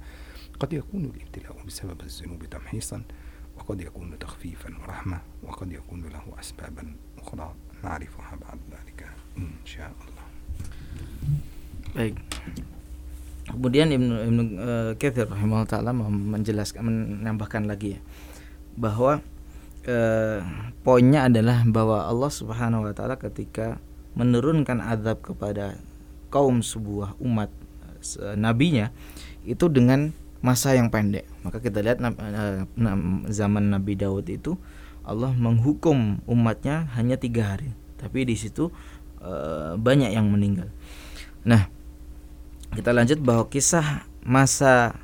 [0.59, 3.03] قد يكون الابتلاء بسبب الذنوب تمحيصا
[3.55, 7.55] وقد يكون تخفيفا ورحمة وقد يكون له أسبابا أخرى.
[7.83, 10.21] نعرفها بعد ذلك إن شاء الله.
[11.95, 12.17] Baik.
[13.51, 16.81] Kemudian Ibnu Ibnu uh, Katsir rahimahullah taala menjelaskan
[17.21, 18.01] menambahkan lagi ya
[18.79, 19.19] bahwa
[19.83, 20.39] eh,
[20.85, 23.81] poinnya adalah bahwa Allah Subhanahu wa taala ketika
[24.15, 25.79] menurunkan azab kepada
[26.31, 27.51] kaum sebuah umat
[28.19, 28.95] eh, nabinya
[29.43, 31.27] itu dengan masa yang pendek.
[31.45, 34.57] Maka kita lihat eh, nam- zaman Nabi Daud itu
[35.01, 38.69] Allah menghukum umatnya hanya tiga hari, tapi di situ
[39.21, 40.69] eh, banyak yang meninggal.
[41.41, 41.67] Nah,
[42.71, 44.95] kita lanjut bahwa kisah masa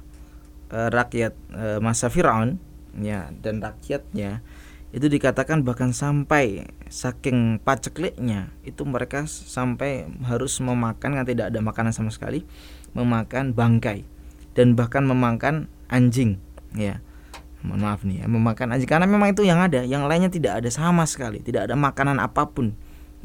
[0.71, 2.60] eh, rakyat eh, masa Firaun
[2.97, 4.41] ya dan rakyatnya.
[4.88, 11.91] Itu dikatakan bahkan sampai saking pacekliknya itu mereka sampai harus memakan kan tidak ada makanan
[11.91, 12.47] sama sekali
[12.95, 14.08] memakan bangkai
[14.56, 16.39] dan bahkan memakan anjing
[16.71, 17.03] ya.
[17.67, 20.69] Mohon maaf nih ya memakan anjing karena memang itu yang ada yang lainnya tidak ada
[20.71, 22.71] sama sekali tidak ada makanan apa pun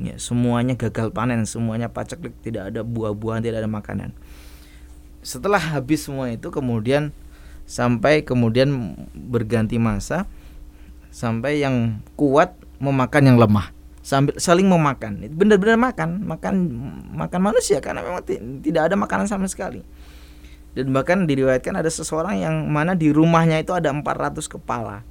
[0.02, 0.18] ya.
[0.18, 4.10] Semuanya gagal panen semuanya paceklik tidak ada buah-buahan tidak ada makanan
[5.22, 7.14] setelah habis semua itu kemudian
[7.62, 10.26] sampai kemudian berganti masa
[11.14, 13.70] sampai yang kuat memakan yang lemah.
[14.02, 15.22] Sambil saling memakan.
[15.30, 16.26] Benar-benar makan.
[16.26, 16.54] Makan
[17.14, 19.86] makan manusia karena memang ti- tidak ada makanan sama sekali.
[20.74, 25.06] Dan bahkan diriwayatkan ada seseorang yang mana di rumahnya itu ada 400 kepala.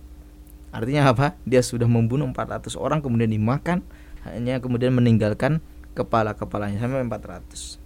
[0.76, 1.40] Artinya apa?
[1.48, 3.80] Dia sudah membunuh 400 orang kemudian dimakan
[4.28, 5.64] hanya kemudian meninggalkan
[5.96, 7.81] kepala-kepalanya sampai 400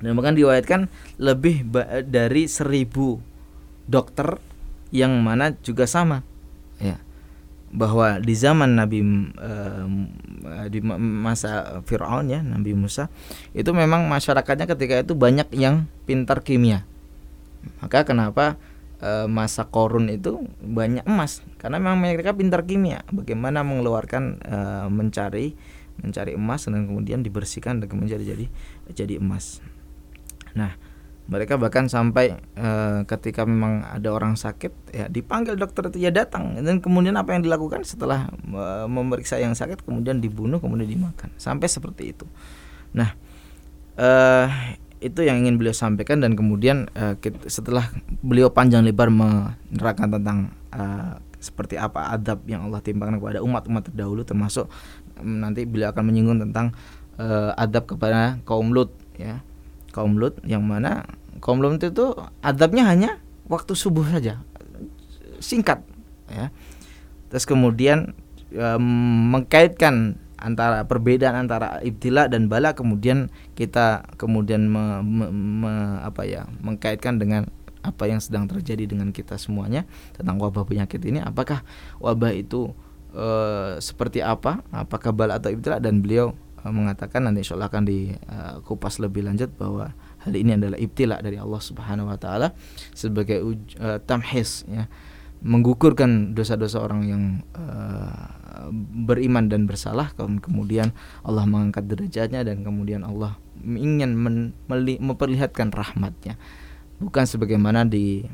[0.00, 3.16] dan bahkan diriwayatkan lebih ba- dari 1000
[3.88, 4.36] dokter
[4.92, 6.20] yang mana juga sama.
[6.76, 7.00] Ya.
[7.72, 9.92] Bahwa di zaman Nabi em,
[10.70, 13.10] di ma- masa Firaun ya Nabi Musa
[13.52, 16.86] itu memang masyarakatnya ketika itu banyak yang pintar kimia.
[17.82, 18.60] Maka kenapa
[19.02, 21.42] eh, masa korun itu banyak emas?
[21.58, 23.02] Karena memang mereka pintar kimia.
[23.10, 25.56] Bagaimana mengeluarkan eh, mencari
[25.96, 28.46] mencari emas dan kemudian dibersihkan dan kemudian jadi
[28.92, 29.64] jadi emas
[30.56, 30.72] nah
[31.26, 36.54] mereka bahkan sampai eh, ketika memang ada orang sakit ya dipanggil dokter itu ya datang.
[36.62, 37.82] Dan kemudian apa yang dilakukan?
[37.82, 41.34] Setelah eh, memeriksa yang sakit kemudian dibunuh kemudian dimakan.
[41.34, 42.26] Sampai seperti itu.
[42.94, 43.10] Nah
[43.98, 44.48] eh
[45.02, 47.90] itu yang ingin beliau sampaikan dan kemudian eh, kit- setelah
[48.22, 50.38] beliau panjang lebar menerangkan tentang
[50.72, 54.70] eh, seperti apa adab yang Allah timpakan kepada umat-umat terdahulu termasuk
[55.20, 56.72] mm, nanti beliau akan menyinggung tentang
[57.18, 59.44] eh, adab kepada kaum Lut ya
[59.96, 61.08] kaum Lut yang mana
[61.40, 62.12] kaum Lut itu
[62.44, 63.16] adabnya hanya
[63.48, 64.44] waktu subuh saja
[65.40, 65.80] singkat
[66.28, 66.52] ya.
[67.32, 68.12] Terus kemudian
[68.52, 68.84] em,
[69.32, 76.44] mengkaitkan antara perbedaan antara ibtila dan bala kemudian kita kemudian me- me- me- apa ya
[76.60, 77.48] mengkaitkan dengan
[77.80, 81.22] apa yang sedang terjadi dengan kita semuanya tentang wabah penyakit ini.
[81.22, 81.62] Apakah
[82.02, 82.74] wabah itu
[83.14, 84.60] eh, seperti apa?
[84.74, 85.78] Apakah bala atau ibtila?
[85.78, 86.34] Dan beliau
[86.70, 89.92] mengatakan nanti insya Allah akan dikupas lebih lanjut bahwa
[90.22, 92.48] hal ini adalah ibtila dari Allah Subhanahu Wa Taala
[92.92, 94.86] sebagai uj- eh, tamhis ya.
[95.44, 97.22] Menggugurkan dosa-dosa orang yang
[97.54, 98.24] eh,
[99.04, 105.70] beriman dan bersalah kem- kemudian Allah mengangkat derajatnya dan kemudian Allah ingin men- meli- memperlihatkan
[105.76, 106.40] rahmatnya.
[106.96, 108.24] Bukan sebagaimana di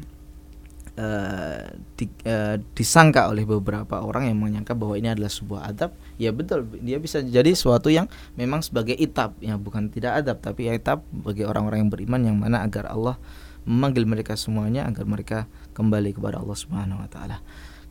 [1.03, 6.31] uh, di, uh, disangka oleh beberapa orang yang menyangka bahwa ini adalah sebuah adab ya
[6.31, 8.07] betul dia bisa jadi suatu yang
[8.39, 12.63] memang sebagai itab ya bukan tidak adab tapi itab bagi orang-orang yang beriman yang mana
[12.63, 13.19] agar Allah
[13.67, 15.39] memanggil mereka semuanya agar mereka
[15.75, 17.39] kembali kepada Allah Subhanahu wa taala.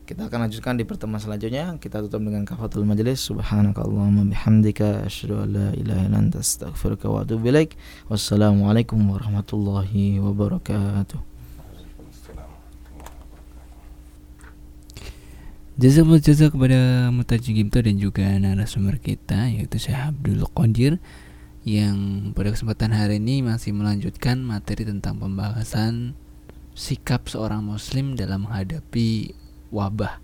[0.02, 1.78] Kita akan lanjutkan di pertemuan selanjutnya.
[1.78, 3.22] Kita tutup dengan kafatul majelis.
[3.22, 7.78] Subhanakallahumma bihamdika asyhadu an la ilaha illa anta astaghfiruka wa atubu ilaik.
[8.10, 11.31] Wassalamualaikum warahmatullahi wabarakatuh.
[15.82, 21.02] Jazakallah jazak kepada Mutaji Gimto dan juga narasumber kita yaitu Syekh Abdul Qadir
[21.66, 26.14] yang pada kesempatan hari ini masih melanjutkan materi tentang pembahasan
[26.78, 29.34] sikap seorang muslim dalam menghadapi
[29.74, 30.22] wabah.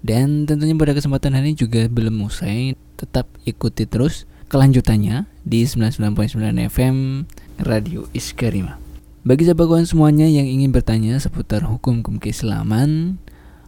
[0.00, 6.40] Dan tentunya pada kesempatan hari ini juga belum usai, tetap ikuti terus kelanjutannya di 99.9
[6.72, 7.28] FM
[7.60, 8.80] Radio Iskarima.
[9.20, 13.20] Bagi sahabat semuanya yang ingin bertanya seputar hukum-hukum keislaman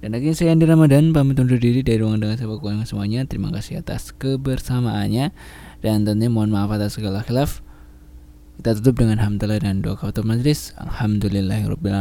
[0.01, 3.21] Dan akhirnya saya Andi Ramadan pamit undur diri dari ruang dengan bola semuanya.
[3.29, 5.29] Terima kasih atas kebersamaannya
[5.85, 7.61] dan tentunya mohon maaf atas segala khilaf.
[8.61, 10.77] Kita tutup dengan hamdalah dan doa kafatul majlis.
[10.77, 11.97] Alhamdulillahirabbil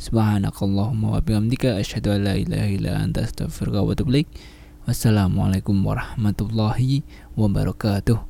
[0.00, 3.28] Subhanakallahumma wa bihamdika asyhadu an la ilaha illa anta
[3.84, 3.92] wa
[4.88, 7.04] Wassalamualaikum warahmatullahi
[7.36, 8.29] wabarakatuh.